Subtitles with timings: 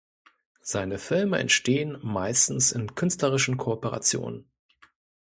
[0.63, 4.49] Seine Filme entstehen meistens in künstlerischen Kooperationen.